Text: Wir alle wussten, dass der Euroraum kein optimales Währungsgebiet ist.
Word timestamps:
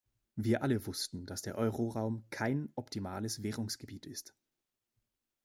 Wir 0.35 0.63
alle 0.63 0.87
wussten, 0.87 1.27
dass 1.27 1.43
der 1.43 1.59
Euroraum 1.59 2.25
kein 2.31 2.69
optimales 2.73 3.43
Währungsgebiet 3.43 4.07
ist. 4.07 4.33